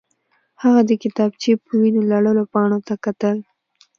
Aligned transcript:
هغه 0.61 0.81
د 0.89 0.91
کتابچې 1.03 1.51
په 1.65 1.71
وینو 1.81 2.01
لړلو 2.11 2.43
پاڼو 2.53 2.79
ته 2.87 2.93
کتل 3.05 3.37